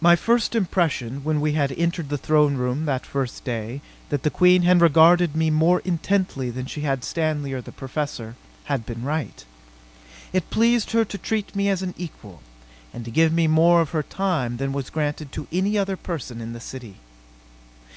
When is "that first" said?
2.86-3.44